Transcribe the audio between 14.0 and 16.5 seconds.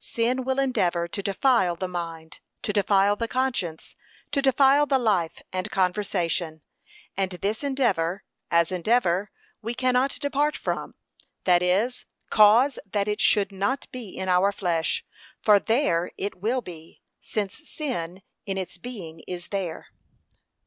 in our flesh; for there it